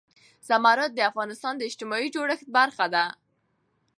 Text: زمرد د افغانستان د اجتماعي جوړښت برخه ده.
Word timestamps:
زمرد 0.47 0.91
د 0.95 0.99
افغانستان 1.09 1.53
د 1.57 1.61
اجتماعي 1.69 2.07
جوړښت 2.15 2.47
برخه 2.57 2.85
ده. 2.93 3.05